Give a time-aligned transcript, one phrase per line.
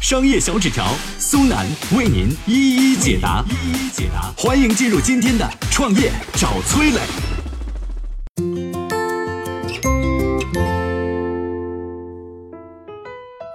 [0.00, 0.86] 商业小纸条
[1.18, 4.32] 苏南为您一一解答，一一解答。
[4.34, 7.00] 欢迎进入今天的创业找崔磊。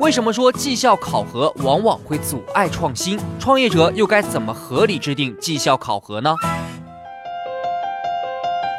[0.00, 3.18] 为什么说绩效考核往往会阻碍创新？
[3.40, 6.36] 创业者又该怎么合理制定绩效考核呢？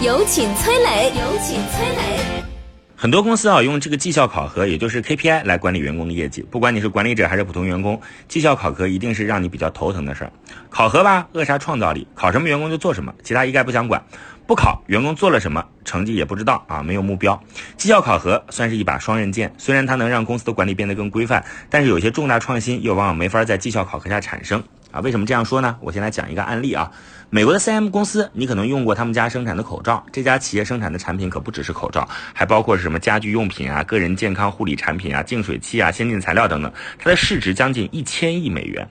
[0.00, 2.57] 有请崔磊，有请崔磊。
[3.00, 6.44] 很多公司啊，用这个绩效考核，也就是 KPI 来管理员工的业绩。
[6.50, 10.32] 不管你是管理者还是普通员工，绩效考核一定是让你比较头疼的事儿。
[10.68, 14.02] 考核吧，扼杀创造力，考什么员工就做什么，其他一概不想管。
[14.48, 17.40] 不考，员工做了什么，成绩也不知道啊，没有目标。
[17.76, 24.60] 绩效考核算是一把双刃剑，虽然它能让公司的管理变得更规范，但是有些重大创新又往往没法在绩效考核下产生。
[24.90, 25.76] 啊，为什么这样说呢？
[25.80, 26.90] 我先来讲一个案例啊。
[27.30, 30.02] 美国的 3M 公司，你可能用过他们家生产的口罩。
[30.10, 36.72] 这家企业生产的产品可不只是口罩，还包括什么家居用品啊、个人健康护理产品啊、净水器啊、先进材料等等。
[36.98, 38.88] 它的市值将近一千亿美元。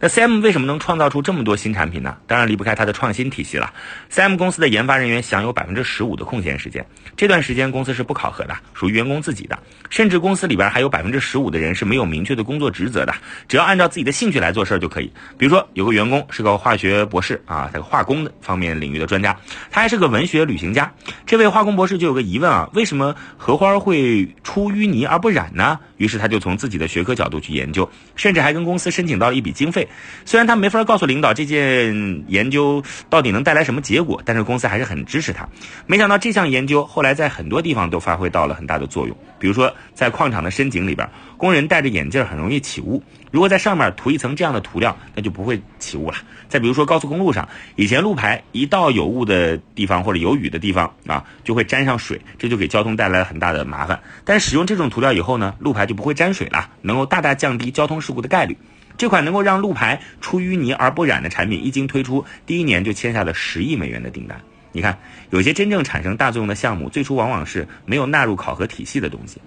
[0.00, 2.14] 那 3M 为什么能创造出这么多新产品呢？
[2.26, 3.72] 当然离不开它的创新体系了。
[4.12, 6.84] 3M 公司的研发人员享有百分之十五的空闲时间，
[7.16, 9.58] 这段时间公司是不考核的，属于员工自己的。
[9.88, 13.14] 甚至公司里边还有百分之十五的人是没有明确的工作职责的，
[13.48, 15.10] 只要按照自己的兴趣来做事儿就可以。
[15.38, 19.36] 比如说有个员工是个化学博士啊，化工的方面领域的专家，
[19.70, 20.92] 他还是个文学旅行家。
[21.26, 25.78] 这位化工博士就有个疑问啊，为什么荷花会出淤泥而不染呢？
[25.96, 29.86] 于是他就从自己的学科角度去研究，甚至还跟公司申请到了一笔经费。
[30.24, 35.48] 虽然他没法告诉领导这件研究到底能带来什么结果，但是公司还是很支持他。
[35.86, 43.02] 没想到这项研究后来在很多地方都发挥到了很大的作用，比如说在矿场的深井里边，工人戴着眼镜很容易起雾。
[43.30, 46.16] 如果在上面涂一层这样的涂料，那就不会起雾了。
[46.48, 47.46] 再比如说高速公路上，
[47.76, 54.00] 以前路牌一到有雾的地方或者有雨的地方啊，就会沾上水，这就给交通带来了很大的麻烦。
[54.24, 58.56] 但使用这种涂料以后呢，路牌就不会沾水了，能够大大降低交通事故的概率。
[58.96, 64.40] 这款能够让路牌出淤泥而不染的产品一经推出，第一年就签下了十亿美元的订单。
[64.72, 64.98] 你看，
[65.30, 69.40] 有些真正产生大作用的项目，最初往往是没有纳入考核体系的东西。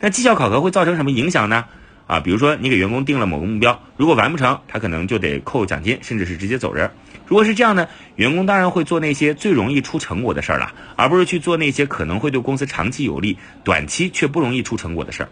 [0.00, 1.64] 那绩效考核会造成什么影响呢？
[2.06, 6.90] 啊，比如说你给员工定了某个目标，如果完不成，他可能就得扣奖金，甚至是直接走人。
[7.26, 15.28] 如果是这样呢，员工当然会做那些最容易出成果的事儿了，而不是去做那些可能会对公司长期有利、短期却不容易出成果的事儿。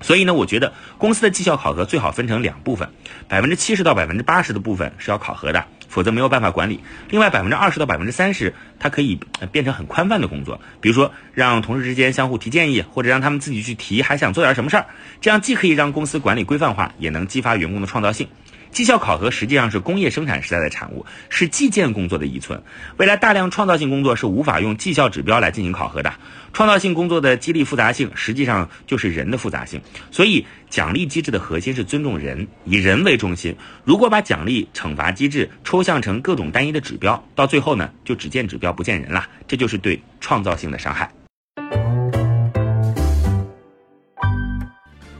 [0.00, 2.88] 所以呢，我觉得公司的绩效考核最好分成两部分，
[3.28, 5.64] 百分之七十到百分之八十的部分是要考核的。
[5.94, 6.80] 否则没有办法管理。
[7.08, 9.16] 另外百分之二十到百分之三十，它可以
[9.52, 14.86] 变成很宽泛的工作，比如说让同事之间相互提建议，或者让他们自己去提，还想做点什么事儿。
[15.20, 18.26] 这样既可以让公司管理规范化，也能激发员工的创造性。
[18.74, 22.60] 绩效考核实际上是工业生产时代的产物，是计件工作的遗存。
[22.96, 26.12] 未来大量创造性工作是无法用绩效指标来进行考核的。
[26.52, 29.80] 创造性工作的激励复杂性，实际上就是人的复杂性。
[30.10, 33.54] 所以，奖励机制的核心是尊重人，以人为中心。
[33.84, 39.24] 如果把奖励惩罚机制抽象成各种单一的指标，到最后呢，就只见指标不见人了。
[39.46, 41.23] 这就是对创造性的伤害。